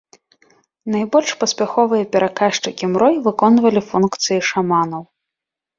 Найбольш 0.95 1.29
паспяховыя 1.43 2.09
пераказчыкі 2.15 2.85
мрой 2.95 3.15
выконвалі 3.29 3.81
функцыі 3.93 4.39
шаманаў. 4.51 5.03